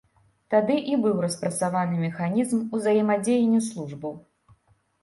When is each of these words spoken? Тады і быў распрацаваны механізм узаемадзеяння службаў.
Тады 0.53 0.77
і 0.93 0.95
быў 1.03 1.19
распрацаваны 1.25 2.01
механізм 2.07 2.65
узаемадзеяння 2.79 3.61
службаў. 3.71 4.19